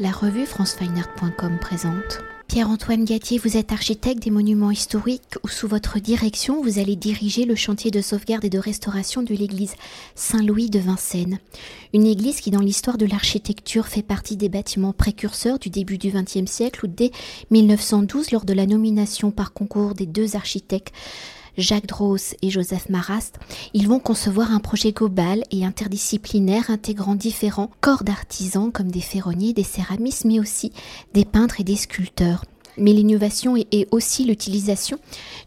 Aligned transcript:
La 0.00 0.12
revue 0.12 0.46
francefineart.com 0.46 1.58
présente. 1.60 2.20
Pierre-Antoine 2.46 3.04
Gatier, 3.04 3.36
vous 3.36 3.56
êtes 3.56 3.72
architecte 3.72 4.22
des 4.22 4.30
monuments 4.30 4.70
historiques 4.70 5.34
où 5.42 5.48
sous 5.48 5.66
votre 5.66 5.98
direction 5.98 6.62
vous 6.62 6.78
allez 6.78 6.94
diriger 6.94 7.44
le 7.44 7.56
chantier 7.56 7.90
de 7.90 8.00
sauvegarde 8.00 8.44
et 8.44 8.48
de 8.48 8.60
restauration 8.60 9.24
de 9.24 9.34
l'église 9.34 9.74
Saint-Louis 10.14 10.70
de 10.70 10.78
Vincennes. 10.78 11.40
Une 11.94 12.06
église 12.06 12.40
qui 12.40 12.52
dans 12.52 12.60
l'histoire 12.60 12.96
de 12.96 13.06
l'architecture 13.06 13.88
fait 13.88 14.04
partie 14.04 14.36
des 14.36 14.48
bâtiments 14.48 14.92
précurseurs 14.92 15.58
du 15.58 15.68
début 15.68 15.98
du 15.98 16.12
XXe 16.12 16.48
siècle 16.48 16.84
où 16.84 16.88
dès 16.88 17.10
1912 17.50 18.30
lors 18.30 18.44
de 18.44 18.54
la 18.54 18.66
nomination 18.66 19.32
par 19.32 19.52
concours 19.52 19.94
des 19.94 20.06
deux 20.06 20.36
architectes 20.36 20.94
Jacques 21.58 21.86
Dross 21.86 22.34
et 22.40 22.50
Joseph 22.50 22.88
Marast, 22.88 23.38
ils 23.74 23.88
vont 23.88 23.98
concevoir 23.98 24.52
un 24.52 24.60
projet 24.60 24.92
global 24.92 25.42
et 25.50 25.66
interdisciplinaire 25.66 26.70
intégrant 26.70 27.16
différents 27.16 27.70
corps 27.80 28.04
d'artisans 28.04 28.70
comme 28.72 28.90
des 28.90 29.00
ferronniers, 29.00 29.52
des 29.52 29.64
céramistes, 29.64 30.24
mais 30.24 30.38
aussi 30.38 30.72
des 31.14 31.24
peintres 31.24 31.60
et 31.60 31.64
des 31.64 31.76
sculpteurs. 31.76 32.44
Mais 32.78 32.92
l'innovation 32.92 33.56
est 33.56 33.88
aussi 33.90 34.24
l'utilisation 34.24 34.98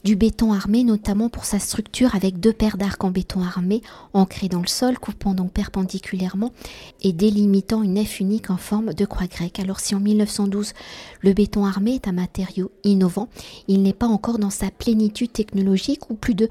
du 0.04 0.16
béton 0.16 0.54
armé, 0.54 0.84
notamment 0.84 1.30
pour 1.30 1.46
sa 1.46 1.60
structure 1.60 2.16
avec 2.16 2.40
deux 2.40 2.54
paires 2.54 2.78
d'arcs 2.78 3.04
en 3.04 3.12
béton 3.12 3.42
armé 3.42 3.82
ancrés 4.14 4.50
dans 4.50 4.62
le 4.62 4.68
sol, 4.68 5.00
coupant 5.00 5.34
donc 5.34 5.52
perpendiculairement 5.52 6.52
et 7.02 7.14
délimitant 7.14 7.84
une 7.84 7.94
nef 7.94 8.20
unique 8.20 8.50
en 8.50 8.58
forme 8.58 8.94
de 8.94 9.06
croix 9.06 9.28
grecque. 9.28 9.60
Alors 9.60 9.80
si 9.80 9.96
en 9.96 10.00
1912 10.00 10.74
le 11.22 11.34
béton 11.34 11.66
armé 11.66 11.96
est 11.96 12.08
un 12.08 12.14
matériau 12.14 12.72
innovant, 12.84 13.30
il 13.68 13.82
n'est 13.82 13.94
pas 13.94 14.08
encore 14.08 14.40
dans 14.40 14.50
sa 14.50 14.70
plénitude 14.70 15.32
technologique 15.32 16.10
ou 16.10 16.16
plus 16.16 16.36
de 16.36 16.50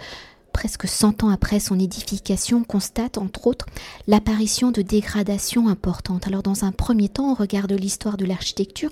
presque 0.52 0.88
100 0.88 1.22
ans 1.22 1.30
après 1.30 1.60
son 1.60 1.78
édification, 1.78 2.64
constate 2.64 3.18
entre 3.18 3.46
autres 3.46 3.66
l'apparition 4.06 4.70
de 4.70 4.82
dégradations 4.82 5.68
importantes. 5.68 6.26
Alors 6.26 6.42
dans 6.42 6.64
un 6.64 6.72
premier 6.72 7.08
temps, 7.08 7.32
au 7.32 7.34
regard 7.34 7.66
de 7.66 7.76
l'histoire 7.76 8.16
de 8.16 8.24
l'architecture, 8.24 8.90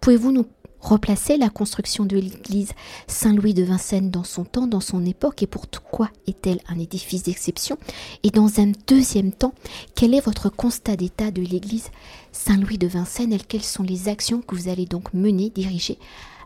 pouvez-vous 0.00 0.32
nous 0.32 0.46
replacer 0.80 1.36
la 1.36 1.50
construction 1.50 2.04
de 2.04 2.16
l'église 2.16 2.72
Saint-Louis 3.06 3.54
de 3.54 3.62
Vincennes 3.62 4.10
dans 4.10 4.24
son 4.24 4.44
temps, 4.44 4.66
dans 4.66 4.80
son 4.80 5.04
époque, 5.04 5.42
et 5.42 5.46
pourquoi 5.46 6.10
est-elle 6.26 6.60
un 6.68 6.78
édifice 6.78 7.22
d'exception? 7.24 7.78
Et 8.22 8.30
dans 8.30 8.60
un 8.60 8.72
deuxième 8.86 9.32
temps, 9.32 9.54
quel 9.94 10.14
est 10.14 10.24
votre 10.24 10.48
constat 10.48 10.96
d'état 10.96 11.30
de 11.30 11.42
l'église 11.42 11.90
Saint-Louis 12.32 12.78
de 12.78 12.86
Vincennes? 12.86 13.32
Et 13.32 13.38
quelles 13.38 13.62
sont 13.62 13.82
les 13.82 14.08
actions 14.08 14.40
que 14.40 14.54
vous 14.54 14.68
allez 14.68 14.86
donc 14.86 15.12
mener, 15.14 15.50
diriger 15.50 15.98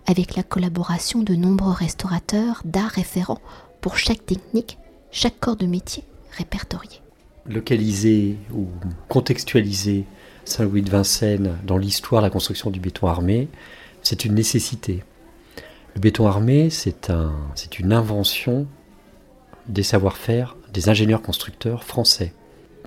avec 0.07 0.37
la 0.37 0.43
collaboration 0.43 1.23
de 1.23 1.35
nombreux 1.35 1.73
restaurateurs 1.73 2.61
d'art 2.65 2.91
référents 2.91 3.41
pour 3.81 3.97
chaque 3.97 4.27
technique, 4.27 4.79
chaque 5.11 5.39
corps 5.41 5.57
de 5.57 5.67
métier 5.67 6.05
répertorié? 6.37 7.01
Localiser 7.47 8.39
ou 8.53 8.67
contextualiser 9.09 10.05
Saint-Louis 10.45 10.83
de 10.83 10.91
Vincennes 10.91 11.59
dans 11.67 11.79
l'histoire 11.79 12.23
de 12.23 12.27
la 12.27 12.31
construction 12.31 12.71
du 12.71 12.81
béton 12.81 13.07
armé, 13.07 13.49
c'est 14.05 14.25
une 14.25 14.35
nécessité. 14.35 15.03
Le 15.95 16.01
béton 16.01 16.29
armé, 16.29 16.71
c'est 16.71 17.11
un, 17.11 17.33
une 17.79 17.93
invention 17.93 18.67
des 19.67 19.83
savoir-faire 19.83 20.57
des 20.73 20.89
ingénieurs 20.89 21.23
constructeurs 21.23 21.85
français. 21.85 22.35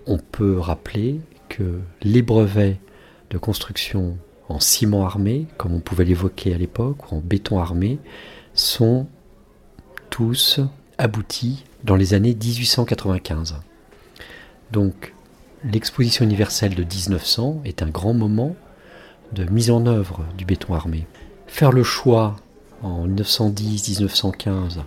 On 0.06 0.20
peut 0.20 0.60
rappeler 0.60 1.20
que 1.50 1.82
les 2.02 2.22
brevets 2.22 2.78
de 3.32 3.38
construction 3.38 4.18
en 4.48 4.60
ciment 4.60 5.06
armé, 5.06 5.48
comme 5.58 5.74
on 5.74 5.80
pouvait 5.80 6.06
l'évoquer 6.06 6.54
à 6.54 6.58
l'époque, 6.58 7.12
ou 7.12 7.16
en 7.16 7.20
béton 7.20 7.60
armé, 7.60 8.00
sont 8.54 9.08
tous 10.10 10.60
aboutis 10.98 11.66
dans 11.84 11.96
les 11.96 12.14
années 12.14 12.36
1895. 12.36 13.56
Donc 14.72 15.14
l'exposition 15.64 16.24
universelle 16.24 16.76
de 16.76 16.84
1900 16.84 17.62
est 17.66 17.82
un 17.82 17.90
grand 17.90 18.14
moment 18.14 18.56
de 19.34 19.44
mise 19.46 19.72
en 19.72 19.86
œuvre 19.86 20.26
du 20.38 20.46
béton 20.46 20.74
armé. 20.74 21.08
Faire 21.48 21.72
le 21.72 21.84
choix 21.84 22.36
en 22.82 23.08
1910-1915 23.08 24.80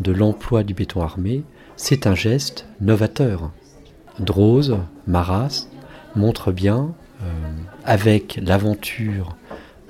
de 0.00 0.12
l'emploi 0.12 0.62
du 0.62 0.74
béton 0.74 1.02
armé, 1.02 1.44
c'est 1.76 2.06
un 2.06 2.14
geste 2.14 2.66
novateur. 2.80 3.50
Drose, 4.18 4.78
Maras 5.06 5.68
montrent 6.14 6.52
bien, 6.52 6.94
euh, 7.22 7.26
avec 7.84 8.38
l'aventure 8.42 9.36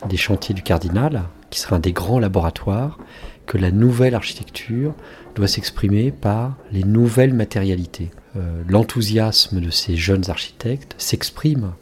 des 0.08 0.16
chantiers 0.16 0.54
du 0.54 0.62
Cardinal, 0.62 1.22
qui 1.50 1.60
sera 1.60 1.76
un 1.76 1.80
des 1.80 1.92
grands 1.92 2.18
laboratoires, 2.18 2.98
que 3.46 3.58
la 3.58 3.70
nouvelle 3.70 4.14
architecture 4.14 4.94
doit 5.34 5.48
s'exprimer 5.48 6.10
par 6.10 6.56
les 6.72 6.82
nouvelles 6.82 7.34
matérialités. 7.34 8.10
Euh, 8.36 8.62
l'enthousiasme 8.68 9.60
de 9.60 9.70
ces 9.70 9.96
jeunes 9.96 10.28
architectes 10.28 10.94
s'exprime 10.98 11.72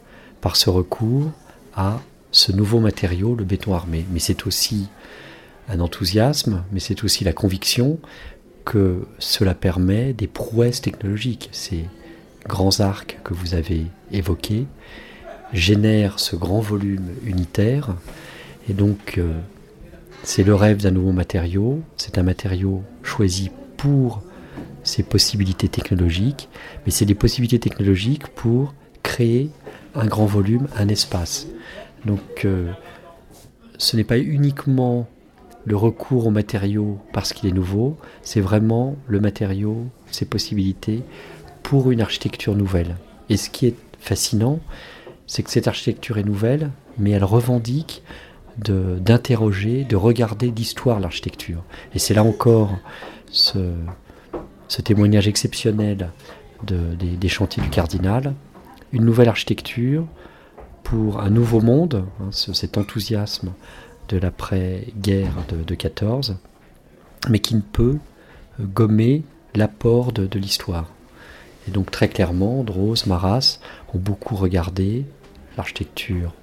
par 0.41 0.55
ce 0.55 0.69
recours 0.69 1.31
à 1.75 1.99
ce 2.35 2.51
nouveau 2.51 2.81
matériau, 2.81 3.33
le 3.33 3.45
béton 3.45 3.73
armé. 3.73 4.05
Mais 4.11 4.19
c'est 4.19 4.45
aussi 4.45 4.89
un 5.69 5.79
enthousiasme, 5.79 6.63
mais 6.73 6.81
c'est 6.81 7.05
aussi 7.05 7.23
la 7.23 7.31
conviction 7.31 7.97
que 8.65 9.07
cela 9.19 9.55
permet 9.55 10.11
des 10.11 10.27
prouesses 10.27 10.81
technologiques. 10.81 11.47
Ces 11.53 11.85
grands 12.45 12.81
arcs 12.81 13.19
que 13.23 13.33
vous 13.33 13.53
avez 13.53 13.85
évoqués 14.11 14.65
génèrent 15.53 16.19
ce 16.19 16.35
grand 16.35 16.59
volume 16.59 17.07
unitaire. 17.23 17.95
Et 18.69 18.73
donc, 18.73 19.17
euh, 19.17 19.31
c'est 20.23 20.43
le 20.43 20.55
rêve 20.55 20.81
d'un 20.81 20.91
nouveau 20.91 21.13
matériau. 21.13 21.81
C'est 21.95 22.17
un 22.17 22.23
matériau 22.23 22.83
choisi 23.01 23.49
pour 23.77 24.21
ses 24.83 25.03
possibilités 25.03 25.69
technologiques, 25.69 26.49
mais 26.85 26.91
c'est 26.91 27.05
des 27.05 27.15
possibilités 27.15 27.59
technologiques 27.59 28.27
pour 28.27 28.73
créer 29.03 29.49
un 29.95 30.05
grand 30.05 30.25
volume, 30.25 30.67
un 30.75 30.89
espace. 30.89 31.47
Donc 32.05 32.45
euh, 32.45 32.71
ce 33.77 33.97
n'est 33.97 34.03
pas 34.03 34.17
uniquement 34.17 35.07
le 35.65 35.75
recours 35.75 36.27
au 36.27 36.29
matériau 36.29 36.99
parce 37.11 37.33
qu'il 37.33 37.49
est 37.49 37.53
nouveau, 37.53 37.97
c'est 38.21 38.41
vraiment 38.41 38.95
le 39.07 39.19
matériau, 39.19 39.87
ses 40.11 40.25
possibilités 40.25 41.01
pour 41.63 41.91
une 41.91 42.01
architecture 42.01 42.55
nouvelle. 42.55 42.95
Et 43.29 43.37
ce 43.37 43.49
qui 43.49 43.65
est 43.65 43.75
fascinant, 43.99 44.59
c'est 45.25 45.41
que 45.41 45.49
cette 45.49 45.67
architecture 45.67 46.19
est 46.19 46.23
nouvelle, 46.23 46.69
mais 46.99 47.11
elle 47.11 47.23
revendique 47.23 48.03
d'interroger, 48.57 49.83
de, 49.83 49.95
regarder 49.97 50.49
l'histoire 50.51 50.97
de 50.97 51.01
l'architecture. 51.01 51.63
Et 51.93 51.99
c'est 51.99 52.13
là 52.13 52.23
encore 52.23 52.77
ce, 53.29 53.73
témoignage 54.83 55.27
exceptionnel 55.27 56.11
des 56.63 57.17
des 57.17 57.27
chantiers 57.27 57.61
du 57.61 57.69
cardinal, 57.69 58.33
une 58.93 59.03
nouvelle 59.03 59.27
architecture 59.27 60.05
pour 60.85 61.19
un 61.19 61.31
nouveau 61.31 61.59
monde, 61.61 62.05
hein, 62.21 62.29
cet 62.31 62.77
enthousiasme 62.77 63.51
de 64.07 64.17
l'après-guerre 64.17 65.33
de, 65.49 65.63
de 65.63 65.75
14, 65.75 66.37
mais 67.29 67.39
qui 67.39 67.55
ne 67.55 67.61
peut 67.61 67.97
euh, 68.59 68.63
gommer 68.63 69.23
l'apport 69.55 70.13
de, 70.13 70.39
l'histoire. 70.39 70.91
Et 71.67 71.71
donc 71.71 71.89
très 71.89 72.07
clairement, 72.07 72.63
Drose, 72.63 73.07
Maras 73.07 73.59
ont 73.93 73.97
beaucoup 73.97 74.35
regardé 74.35 75.05
l'architecture 75.57 76.33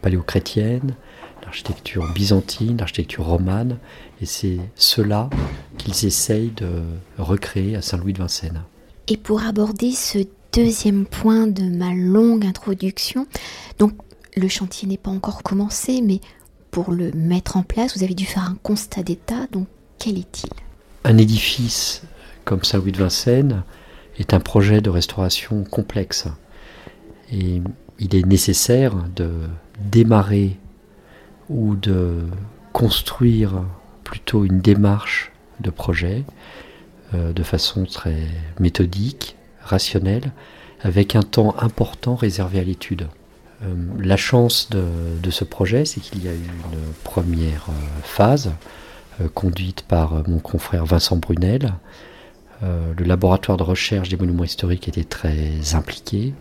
paléochrétienne, 0.00 0.94
l'architecture 1.42 2.06
byzantine, 2.14 2.76
l'architecture 2.76 3.24
romane, 3.24 3.78
et 4.20 4.26
c'est 4.26 4.60
cela 4.76 5.28
qu'ils 5.76 6.06
essayent 6.06 6.52
de 6.56 6.82
recréer 7.18 7.74
à 7.74 7.82
Saint-Louis 7.82 8.12
de 8.12 8.18
Vincennes. 8.18 8.62
Et 9.08 9.16
pour 9.16 9.42
aborder 9.42 9.90
ce 9.90 10.18
deuxième 10.52 11.06
point 11.06 11.46
de 11.46 11.64
ma 11.64 11.94
longue 11.94 12.44
introduction. 12.46 13.26
Donc 13.78 13.92
le 14.36 14.48
chantier 14.48 14.88
n'est 14.88 14.98
pas 14.98 15.10
encore 15.10 15.42
commencé, 15.42 16.00
mais 16.02 16.20
pour 16.70 16.92
le 16.92 17.10
mettre 17.12 17.56
en 17.56 17.62
place, 17.62 17.96
vous 17.96 18.04
avez 18.04 18.14
dû 18.14 18.24
faire 18.24 18.44
un 18.44 18.58
constat 18.62 19.02
d'état. 19.02 19.46
Donc 19.52 19.66
quel 19.98 20.18
est-il? 20.18 20.50
Un 21.04 21.18
édifice 21.18 22.02
comme 22.44 22.64
Saint-Louis 22.64 22.92
de 22.92 22.98
Vincennes 22.98 23.62
est 24.18 24.34
un 24.34 24.40
projet 24.40 24.80
de 24.80 24.90
restauration 24.90 25.64
complexe. 25.64 26.26
Et 27.32 27.62
il 27.98 28.14
est 28.14 28.26
nécessaire 28.26 28.94
de 29.14 29.30
démarrer 29.80 30.56
ou 31.48 31.76
de 31.76 32.26
construire 32.72 33.62
plutôt 34.04 34.44
une 34.44 34.60
démarche 34.60 35.32
de 35.60 35.70
projet 35.70 36.24
euh, 37.14 37.32
de 37.32 37.42
façon 37.42 37.84
très 37.84 38.28
méthodique, 38.60 39.36
rationnel, 39.68 40.32
avec 40.82 41.16
un 41.16 41.22
temps 41.22 41.54
important 41.58 42.14
réservé 42.14 42.58
à 42.60 42.64
l'étude. 42.64 43.08
Euh, 43.62 43.74
la 43.98 44.16
chance 44.16 44.70
de, 44.70 45.30
ce 45.30 45.44
projet, 45.44 45.84
c'est 45.84 46.00
qu'il 46.00 46.24
y 46.24 46.28
a 46.28 46.32
eu 46.32 46.36
une 46.36 46.92
première 47.04 47.66
euh, 47.68 48.00
phase 48.02 48.52
euh, 49.20 49.28
conduite 49.34 49.82
par 49.82 50.28
mon 50.28 50.38
confrère 50.38 50.84
Vincent 50.84 51.16
Brunel. 51.16 51.74
le 52.62 53.04
laboratoire 53.04 53.56
de 53.56 53.62
recherche 53.62 54.08
des 54.08 54.16
monuments 54.16 54.44
historiques 54.44 54.88
était 54.88 55.04
très 55.04 55.74
impliqué, 55.74 56.34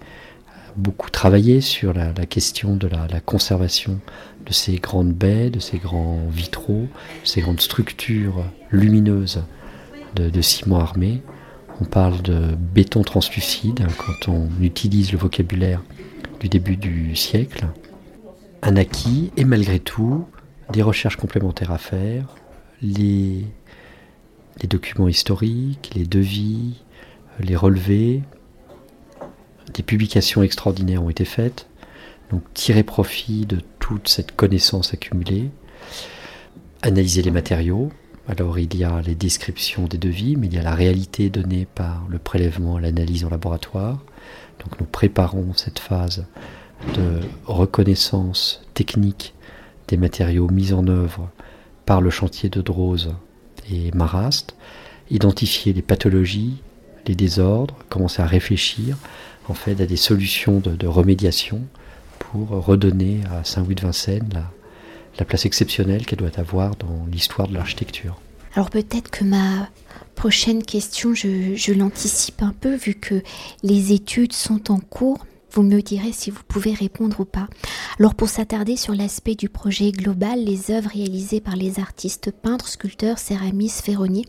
beaucoup 0.76 1.12
travaillé 1.12 1.62
sur 1.62 1.94
la, 1.94 2.12
question 2.26 2.76
de 2.76 2.88
la, 2.88 3.20
conservation 3.20 4.00
de 4.46 4.54
ces 4.54 4.78
grandes 4.78 5.14
baies, 5.14 5.50
de 5.52 5.60
ces 5.60 5.78
grands 5.78 6.22
vitraux, 6.32 6.88
de 7.24 7.28
ces 7.28 7.42
grandes 7.42 7.62
structures 7.62 8.44
lumineuses 8.72 9.44
de 10.16 10.42
ciment 10.42 10.80
armé. 10.80 11.22
On 11.80 11.86
parle 11.86 12.22
de 12.22 12.56
béton 12.56 13.04
translucide 13.04 13.86
quand 13.98 14.32
on 14.32 14.50
utilise 14.62 15.12
le 15.12 15.18
vocabulaire 15.18 15.84
du 16.40 16.50
début 16.50 16.76
du 16.76 17.16
siècle. 17.16 17.68
un 18.64 18.76
acquis 18.76 19.32
et 19.38 19.46
malgré 19.46 19.80
tout, 19.80 20.26
des 20.72 20.82
recherches 20.82 21.18
complémentaires 21.18 21.72
à 21.72 21.78
faire, 21.78 22.36
les, 22.82 23.46
les 24.62 24.68
documents 24.68 25.08
historiques, 25.08 25.92
les 25.96 26.06
devis, 26.06 26.82
les 27.40 27.56
relevés, 27.56 28.24
des 29.74 29.84
publications 29.84 30.42
extraordinaires 30.42 31.04
ont 31.04 31.10
été 31.10 31.26
faites, 31.26 31.68
donc 32.32 32.42
tirer 32.54 32.84
profit 32.84 33.46
de 33.46 33.60
toute 33.80 34.08
cette 34.08 34.36
connaissance 34.36 34.94
accumulée, 34.94 35.52
analyser 36.82 37.22
les 37.22 37.32
matériaux. 37.32 37.92
Alors 38.30 38.60
il 38.60 38.76
y 38.76 38.84
a 38.84 39.02
les 39.02 39.16
descriptions 39.16 39.86
des 39.86 39.98
devis, 39.98 40.36
mais 40.36 40.48
il 40.48 40.54
y 40.54 40.58
a 40.58 40.64
la 40.64 40.76
réalité 40.76 41.30
donnée 41.30 41.66
par 41.74 42.04
le 42.10 42.20
prélèvement, 42.20 42.78
l'analyse 42.78 43.24
en 43.24 43.30
laboratoire. 43.30 44.00
Donc 44.60 44.80
nous 44.80 44.86
préparons 44.86 45.54
cette 45.54 45.80
phase 45.80 46.26
de 46.96 47.22
reconnaissance 47.46 48.62
technique 48.74 49.34
des 49.88 49.98
matériaux 49.98 50.50
mis 50.50 50.74
en 50.74 50.88
œuvre 50.88 51.30
par 51.86 52.02
le 52.02 52.10
chantier 52.10 52.50
de 52.50 52.62
Drose 52.62 53.16
et 53.72 53.92
Marrast, 53.92 54.56
identifier 55.10 55.72
les 55.72 55.82
pathologies, 55.82 56.62
les 57.06 57.16
désordres, 57.16 57.76
commencer 57.88 58.22
à 58.22 58.26
réfléchir 58.26 58.98
en 59.48 59.54
fait 59.54 59.80
à 59.80 59.86
des 59.86 59.96
solutions 59.96 60.60
de, 60.60 60.88
remédiation 60.88 61.62
pour 62.20 62.50
redonner 62.50 63.22
à 63.32 63.46
Saint-Louis 63.46 63.76
de 63.76 63.82
Vincennes 63.82 64.30
la, 64.34 64.52
la 65.20 65.26
place 65.26 65.46
exceptionnelle 65.46 66.06
qu'elle 66.06 66.20
doit 66.20 66.38
avoir 66.40 66.76
dans 66.76 67.06
l'histoire 67.12 67.48
de 67.48 67.54
l'architecture. 67.54 68.20
Alors 68.56 68.70
peut-être 68.70 69.12
que 69.12 69.24
ma 69.24 69.70
prochaine 70.16 70.64
question, 70.64 71.14
je, 71.14 71.72
l'anticipe 71.74 72.42
un 72.42 72.54
peu 72.60 72.76
vu 72.76 72.96
que 72.96 73.22
les 73.64 73.94
études 73.94 74.34
sont 74.34 74.72
en 74.72 74.80
cours. 74.80 75.26
Vous 75.52 75.62
me 75.62 75.80
direz 75.82 76.12
si 76.12 76.30
vous 76.30 76.42
pouvez 76.48 76.74
répondre 76.74 77.20
ou 77.20 77.26
pas. 77.26 77.48
Alors 78.00 78.16
pour 78.16 78.30
s'attarder 78.30 78.76
sur 78.76 78.94
l'aspect 78.94 79.36
du 79.36 79.48
projet 79.48 79.92
global, 79.92 80.44
les 80.44 80.72
œuvres 80.72 80.90
réalisées 80.90 81.40
par 81.40 81.56
les 81.56 81.80
artistes 81.80 82.32
peintres, 82.32 82.68
sculpteurs, 82.68 83.20
céramistes, 83.20 83.86
ferronniers 83.86 84.26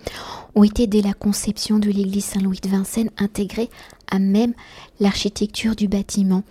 ont 0.55 0.64
été 0.64 0.87
dès 0.87 1.02
la 1.02 1.14
conception 1.14 1.79
de 1.79 1.91
l'église 1.91 2.25
Saint-Louis 2.25 2.61
de 2.62 2.69
Vincennes 2.69 3.11
intégrées 3.19 3.70
à 4.10 4.19
même 4.19 4.55
l'architecture 5.00 5.76
du 5.76 5.88
bâtiment. 5.88 6.43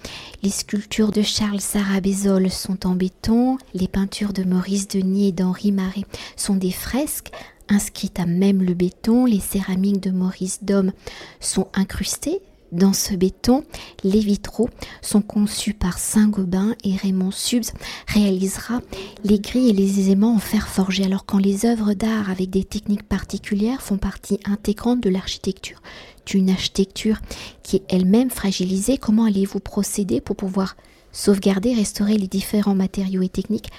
Les 0.43 0.49
sculptures 0.49 1.11
de 1.11 1.21
Charles 1.21 1.61
Sarabézol 1.61 2.49
sont 2.49 2.87
en 2.87 2.95
béton, 2.95 3.57
les 3.73 3.87
peintures 3.87 4.33
de 4.33 4.43
Maurice 4.43 4.87
Denis 4.87 5.29
et 5.29 5.31
d'Henri 5.31 5.71
Marais 5.71 6.05
sont 6.35 6.55
des 6.55 6.71
fresques 6.71 7.31
inscrites 7.69 8.19
à 8.19 8.25
même 8.25 8.63
le 8.63 8.73
béton, 8.73 9.25
les 9.25 9.39
céramiques 9.39 10.01
de 10.01 10.11
Maurice 10.11 10.63
Dôme 10.63 10.93
sont 11.39 11.67
incrustées 11.73 12.41
dans 12.71 12.93
ce 12.93 13.13
béton, 13.13 13.63
les 14.03 14.19
vitraux 14.19 14.69
sont 15.01 15.21
conçus 15.21 15.73
par 15.73 15.97
Saint-Gobain 15.97 16.75
et 16.83 16.95
Raymond 16.95 17.31
Subs 17.31 17.71
réalisera 18.07 18.81
les 19.23 19.39
grilles 19.39 19.69
et 19.69 19.73
les 19.73 20.11
aimants 20.11 20.35
en 20.35 20.39
fer 20.39 20.67
forgé. 20.67 21.05
Alors 21.05 21.25
quand 21.25 21.37
les 21.37 21.65
œuvres 21.65 21.93
d'art 21.93 22.29
avec 22.29 22.49
des 22.49 22.63
techniques 22.63 23.07
particulières 23.07 23.81
font 23.81 23.97
partie 23.97 24.39
intégrante 24.45 25.01
de 25.01 25.09
l'architecture, 25.09 25.81
d'une 26.25 26.49
architecture 26.49 27.19
qui 27.63 27.77
est 27.77 27.85
elle-même 27.89 28.29
fragilisée, 28.29 28.97
comment 28.97 29.25
allez-vous 29.25 29.59
procéder 29.59 30.21
pour 30.21 30.35
pouvoir 30.35 30.75
sauvegarder, 31.11 31.73
restaurer 31.73 32.17
les 32.17 32.27
différents 32.27 32.75
matériaux 32.75 33.21
et 33.21 33.29
techniques? 33.29 33.69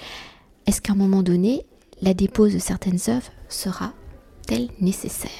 Est-ce 0.67 0.81
qu'à 0.81 0.93
un 0.93 0.96
moment 0.96 1.23
donné, 1.23 1.64
la 2.02 2.14
dépose 2.14 2.55
de 2.55 2.58
certaines 2.58 2.99
œuvres 3.08 3.31
sera-t-elle 3.49 4.69
nécessaire? 4.81 5.31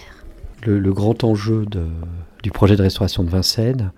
Le, 0.67 0.93
grand 0.93 1.25
enjeu 1.25 1.65
du 2.43 2.51
projet 2.51 2.77
de 2.77 2.83
restauration 2.83 3.25
de 3.25 3.31
Vincennes, 3.31 3.93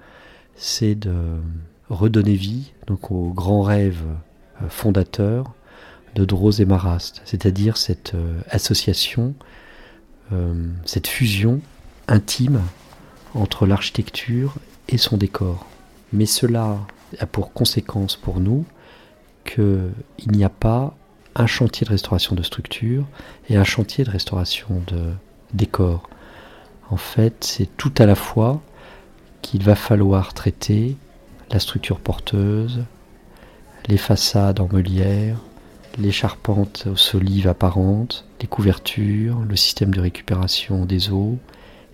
c'est 0.56 0.94
de 0.94 1.40
redonner 1.88 2.34
vie 2.34 2.72
donc 2.86 3.10
au 3.12 3.32
grand 3.32 3.62
rêve 3.62 4.02
euh, 4.62 4.68
fondateur 4.68 5.54
de 6.16 6.24
Drose 6.24 6.60
et 6.60 6.64
Marast, 6.64 7.22
c'est-à-dire 7.24 7.76
cette 7.76 8.14
euh, 8.14 8.40
association, 8.50 9.34
euh, 10.32 10.66
cette 10.84 11.06
fusion 11.06 11.60
intime 12.08 12.60
entre 13.34 13.64
l'architecture 13.64 14.54
et 14.88 14.98
son 14.98 15.16
décor. 15.16 15.66
Mais 16.12 16.26
cela 16.26 16.78
a 17.20 17.26
pour 17.26 17.52
conséquence 17.52 18.16
pour 18.16 18.40
nous 18.40 18.64
qu'il 19.44 19.92
n'y 20.26 20.42
a 20.42 20.48
pas 20.48 20.96
un 21.36 21.46
chantier 21.46 21.84
de 21.84 21.90
restauration 21.90 22.34
de 22.34 22.42
structure 22.42 23.06
et 23.48 23.56
un 23.56 23.62
chantier 23.62 24.02
de 24.02 24.10
restauration 24.10 24.82
de 24.88 25.12
décor. 25.54 26.09
En 26.90 26.96
fait, 26.96 27.44
c'est 27.44 27.76
tout 27.76 27.92
à 27.98 28.06
la 28.06 28.14
fois 28.14 28.60
qu'il 29.42 29.62
va 29.62 29.74
falloir 29.74 30.34
traiter 30.34 30.96
la 31.50 31.60
structure 31.60 32.00
porteuse, 32.00 32.84
les 33.88 33.96
façades 33.96 34.60
en 34.60 34.68
meulière, 34.70 35.38
les 35.98 36.12
charpentes 36.12 36.86
aux 36.90 36.96
solives 36.96 37.48
apparentes, 37.48 38.24
les 38.40 38.46
couvertures, 38.46 39.38
le 39.40 39.56
système 39.56 39.92
de 39.92 40.00
récupération 40.00 40.84
des 40.84 41.10
eaux, 41.10 41.38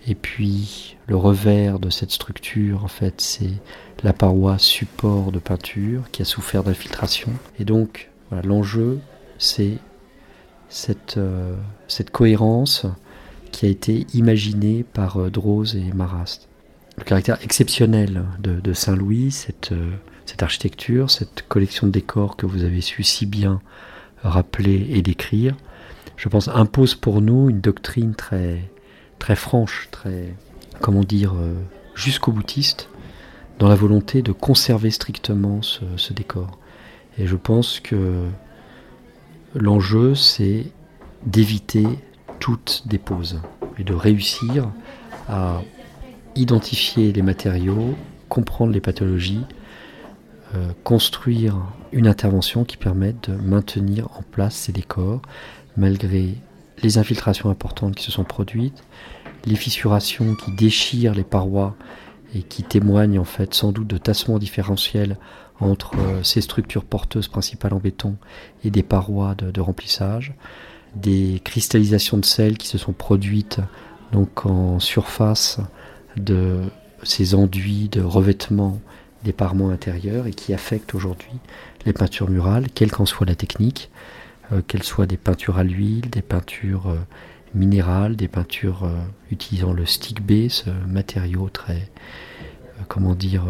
et 0.06 0.14
puis 0.14 0.96
le 1.06 1.16
revers 1.16 1.78
de 1.78 1.90
cette 1.90 2.10
structure, 2.10 2.84
en 2.84 2.88
fait, 2.88 3.20
c'est 3.20 3.54
la 4.02 4.12
paroi 4.12 4.58
support 4.58 5.32
de 5.32 5.38
peinture 5.38 6.10
qui 6.12 6.22
a 6.22 6.24
souffert 6.24 6.62
d'infiltration. 6.62 7.32
Et 7.58 7.64
donc, 7.64 8.10
l'enjeu, 8.44 9.00
c'est 9.38 9.78
cette, 10.68 11.16
euh, 11.16 11.56
cette 11.88 12.10
cohérence 12.10 12.86
qui 13.56 13.64
a 13.64 13.70
été 13.70 14.06
imaginé 14.12 14.84
par 14.84 15.16
euh, 15.16 15.30
Drose 15.30 15.76
et 15.76 15.90
Marast. 15.94 16.46
Le 16.98 17.04
caractère 17.04 17.42
exceptionnel 17.42 18.22
de, 18.38 18.72
Saint-Louis, 18.74 19.30
cette, 19.30 19.72
euh, 19.72 19.92
cette 20.26 20.42
architecture, 20.42 21.10
cette 21.10 21.42
collection 21.48 21.86
de 21.86 21.92
décors 21.92 22.36
que 22.36 22.44
vous 22.44 22.64
avez 22.64 22.82
su 22.82 23.02
si 23.02 23.24
bien 23.24 23.62
rappeler 24.22 24.86
et 24.90 25.00
décrire, 25.00 25.56
je 26.18 26.28
pense 26.28 26.48
impose 26.48 26.94
pour 26.94 27.22
nous 27.22 27.48
une 27.48 27.62
doctrine 27.62 28.14
très, 28.14 28.60
très 29.18 29.36
franche, 29.36 29.88
très, 29.90 30.34
comment 30.82 31.02
dire, 31.02 31.32
euh, 31.34 31.54
jusqu'au 31.94 32.32
boutiste, 32.32 32.90
dans 33.58 33.68
la 33.68 33.74
volonté 33.74 34.20
de 34.20 34.32
conserver 34.32 34.90
strictement 34.90 35.62
ce 35.62 36.12
décor. 36.12 36.58
Et 37.16 37.26
je 37.26 37.36
pense 37.36 37.80
que 37.80 38.26
l'enjeu, 39.54 40.14
c'est 40.14 40.66
d'éviter 41.24 41.86
toute 42.38 42.82
dépose 42.86 43.40
et 43.78 43.84
de 43.84 43.94
réussir 43.94 44.70
à 45.28 45.60
identifier 46.34 47.12
les 47.12 47.22
matériaux, 47.22 47.94
comprendre 48.28 48.72
les 48.72 48.80
pathologies, 48.80 49.44
euh, 50.54 50.68
construire 50.84 51.56
une 51.92 52.06
intervention 52.06 52.64
qui 52.64 52.76
permette 52.76 53.30
de 53.30 53.36
maintenir 53.36 54.08
en 54.16 54.22
place 54.22 54.54
ces 54.54 54.72
décors 54.72 55.22
malgré 55.76 56.34
les 56.82 56.98
infiltrations 56.98 57.50
importantes 57.50 57.94
qui 57.94 58.04
se 58.04 58.12
sont 58.12 58.24
produites, 58.24 58.84
les 59.44 59.56
fissurations 59.56 60.34
qui 60.34 60.52
déchirent 60.52 61.14
les 61.14 61.24
parois 61.24 61.74
et 62.34 62.42
qui 62.42 62.62
témoignent 62.62 63.18
en 63.18 63.24
fait 63.24 63.54
sans 63.54 63.72
doute 63.72 63.88
de 63.88 63.98
tassements 63.98 64.38
différentiels 64.38 65.16
entre 65.58 65.96
euh, 65.98 66.22
ces 66.22 66.42
structures 66.42 66.84
porteuses 66.84 67.28
principales 67.28 67.72
en 67.72 67.78
béton 67.78 68.16
et 68.62 68.70
des 68.70 68.82
parois 68.82 69.34
de 69.34 69.60
remplissage, 69.60 70.34
des 70.96 71.40
cristallisations 71.44 72.18
de 72.18 72.24
sel 72.24 72.58
qui 72.58 72.66
se 72.66 72.78
sont 72.78 72.92
produites 72.92 73.60
donc 74.12 74.46
en 74.46 74.80
surface 74.80 75.60
de 76.16 76.62
ces 77.02 77.34
enduits 77.34 77.88
de 77.88 78.00
revêtement 78.00 78.80
des 79.24 79.32
parements 79.32 79.70
intérieurs 79.70 80.26
et 80.26 80.32
qui 80.32 80.54
affectent 80.54 80.94
aujourd'hui 80.94 81.38
les 81.84 81.92
peintures 81.92 82.30
murales, 82.30 82.66
quelle 82.74 82.90
qu'en 82.90 83.06
soit 83.06 83.26
la 83.26 83.34
technique, 83.34 83.90
euh, 84.52 84.62
qu'elles 84.66 84.82
soient 84.82 85.06
des 85.06 85.16
peintures 85.16 85.58
à 85.58 85.64
l'huile, 85.64 86.08
des 86.10 86.22
peintures 86.22 86.88
euh, 86.88 86.98
minérales, 87.54 88.16
des 88.16 88.28
peintures 88.28 88.84
euh, 88.84 88.96
utilisant 89.30 89.72
le 89.72 89.86
stick 89.86 90.22
B, 90.22 90.48
ce 90.48 90.70
matériau 90.86 91.48
très, 91.48 91.90
comment 92.88 93.14
dire, 93.14 93.44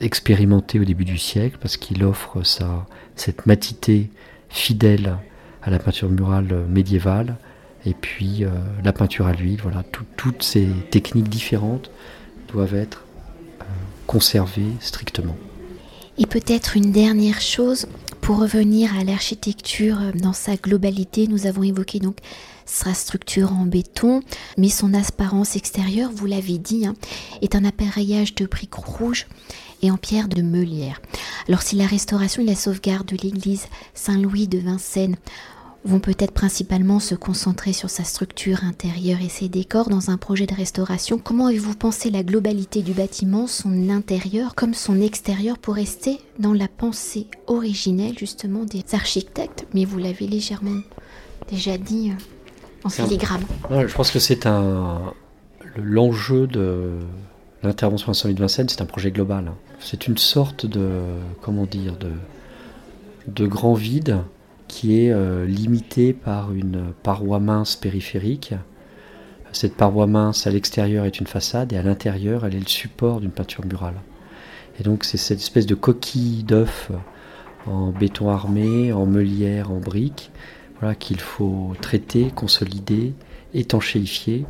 expérimenté 0.00 0.80
au 0.80 0.84
début 0.84 1.04
du 1.04 1.18
siècle, 1.18 1.58
parce 1.60 1.76
qu'il 1.76 2.02
offre 2.04 2.42
sa, 2.42 2.86
cette 3.16 3.46
matité 3.46 4.10
fidèle 4.48 5.16
la 5.70 5.78
peinture 5.78 6.08
murale 6.08 6.66
médiévale, 6.68 7.36
et 7.84 7.94
puis 7.94 8.44
euh, 8.44 8.48
la 8.84 8.92
peinture 8.92 9.26
à 9.26 9.32
l'huile, 9.32 9.60
voilà, 9.62 9.82
toutes 10.16 10.42
ces 10.42 10.68
techniques 10.90 11.28
différentes 11.28 11.90
doivent 12.52 12.74
être 12.74 13.04
euh, 13.60 13.64
conservées 14.06 14.72
strictement. 14.80 15.36
Et 16.18 16.26
peut-être 16.26 16.76
une 16.76 16.90
dernière 16.90 17.40
chose, 17.40 17.86
pour 18.20 18.38
revenir 18.38 18.96
à 18.98 19.04
l'architecture 19.04 19.98
euh, 20.00 20.12
dans 20.12 20.32
sa 20.32 20.56
globalité, 20.56 21.28
nous 21.28 21.46
avons 21.46 21.62
évoqué 21.62 22.00
donc 22.00 22.18
sa 22.66 22.92
structure 22.92 23.52
en 23.52 23.64
béton, 23.64 24.20
mais 24.58 24.68
son 24.68 24.92
apparence 24.92 25.56
extérieure, 25.56 26.10
vous 26.12 26.26
l'avez 26.26 26.58
dit, 26.58 26.86
hein, 26.86 26.94
est 27.40 27.54
un 27.54 27.64
appareillage 27.64 28.34
de 28.34 28.46
briques 28.46 28.74
rouges 28.74 29.26
et 29.80 29.90
en 29.90 29.96
pierre 29.96 30.28
de 30.28 30.42
meulière. 30.42 31.00
Alors 31.48 31.62
si 31.62 31.76
la 31.76 31.86
restauration 31.86 32.42
et 32.42 32.46
la 32.46 32.56
sauvegarde 32.56 33.06
de 33.06 33.16
l'église 33.16 33.66
Saint-Louis 33.94 34.48
de 34.48 34.58
Vincennes 34.58 35.16
vont 35.84 36.00
peut-être 36.00 36.32
principalement 36.32 37.00
se 37.00 37.14
concentrer 37.14 37.72
sur 37.72 37.88
sa 37.88 38.04
structure 38.04 38.64
intérieure 38.64 39.20
et 39.22 39.28
ses 39.28 39.48
décors 39.48 39.88
dans 39.88 40.10
un 40.10 40.16
projet 40.16 40.46
de 40.46 40.54
restauration. 40.54 41.18
Comment 41.18 41.46
avez-vous 41.46 41.76
pensé 41.76 42.10
la 42.10 42.22
globalité 42.22 42.82
du 42.82 42.92
bâtiment, 42.92 43.46
son 43.46 43.88
intérieur 43.88 44.54
comme 44.54 44.74
son 44.74 45.00
extérieur 45.00 45.58
pour 45.58 45.74
rester 45.74 46.18
dans 46.38 46.52
la 46.52 46.68
pensée 46.68 47.26
originelle 47.46 48.18
justement 48.18 48.64
des 48.64 48.84
architectes? 48.92 49.66
Mais 49.72 49.84
vous 49.84 49.98
l'avez 49.98 50.26
légèrement 50.26 50.80
déjà 51.50 51.78
dit 51.78 52.10
euh, 52.10 52.84
en 52.84 52.88
filigrane. 52.88 53.42
je 53.70 53.94
pense 53.94 54.10
que 54.10 54.18
c'est 54.18 54.46
un 54.46 55.00
l'enjeu 55.76 56.46
de 56.46 56.98
l'intervention 57.62 58.12
Saint-Louis 58.12 58.34
de 58.34 58.40
Vincennes, 58.40 58.68
c'est 58.68 58.82
un 58.82 58.86
projet 58.86 59.10
global. 59.10 59.52
C'est 59.80 60.06
une 60.06 60.18
sorte 60.18 60.66
de 60.66 61.00
comment 61.40 61.66
dire 61.66 61.96
de 61.96 62.10
de 63.28 63.46
grand 63.46 63.74
vide 63.74 64.18
qui 64.68 65.00
est 65.00 65.10
euh, 65.10 65.46
limité 65.46 66.12
par 66.12 66.52
une 66.52 66.92
paroi 67.02 67.40
mince 67.40 67.74
périphérique. 67.74 68.54
Cette 69.52 69.74
paroi 69.74 70.06
mince 70.06 70.46
à 70.46 70.50
l'extérieur 70.50 71.06
est 71.06 71.18
une 71.18 71.26
façade 71.26 71.72
et 71.72 71.76
à 71.76 71.82
l'intérieur 71.82 72.44
elle 72.44 72.54
est 72.54 72.60
le 72.60 72.68
support 72.68 73.20
d'une 73.20 73.30
peinture 73.30 73.64
murale. 73.64 74.00
Et 74.78 74.82
donc 74.82 75.04
c'est 75.04 75.16
cette 75.16 75.40
espèce 75.40 75.66
de 75.66 75.74
coquille 75.74 76.44
d'œuf 76.44 76.92
en 77.66 77.90
béton 77.90 78.30
armé, 78.30 78.92
en 78.92 79.06
meulière, 79.06 79.72
en 79.72 79.78
briques, 79.78 80.30
voilà, 80.80 80.94
qu'il 80.94 81.20
faut 81.20 81.72
traiter, 81.80 82.30
consolider, 82.34 83.14
étanchéifier 83.54 84.46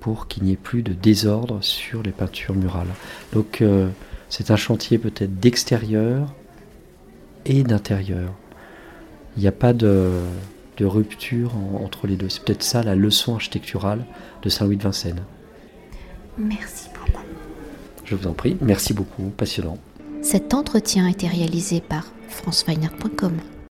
pour 0.00 0.28
qu'il 0.28 0.44
n'y 0.44 0.52
ait 0.52 0.56
plus 0.56 0.82
de 0.82 0.92
désordre 0.92 1.58
sur 1.60 2.02
les 2.02 2.12
peintures 2.12 2.54
murales. 2.54 2.94
Donc 3.32 3.60
euh, 3.60 3.88
c'est 4.28 4.50
un 4.50 4.56
chantier 4.56 4.98
peut-être 4.98 5.38
d'extérieur 5.40 6.34
et 7.44 7.62
d'intérieur. 7.64 8.34
Il 9.38 9.42
n'y 9.42 9.46
a 9.46 9.52
pas 9.52 9.72
de, 9.72 10.10
rupture 10.80 11.52
entre 11.80 12.08
les 12.08 12.16
deux. 12.16 12.28
C'est 12.28 12.42
peut-être 12.42 12.64
ça 12.64 12.82
la 12.82 12.96
leçon 12.96 13.34
architecturale 13.34 14.04
de 14.42 14.48
Saint-Louis 14.48 14.76
de 14.76 14.82
Vincennes. 14.82 15.22
Merci 16.36 16.88
beaucoup. 16.92 17.22
Je 18.04 18.16
vous 18.16 18.26
en 18.26 18.32
prie, 18.32 18.56
merci 18.60 18.94
beaucoup, 18.94 19.30
passionnant. 19.36 19.78
Cet 20.22 20.54
entretien 20.54 21.06
a 21.06 21.10
été 21.10 21.28
réalisé 21.28 21.80
par 21.80 22.06
franceweiner.com. 22.28 23.34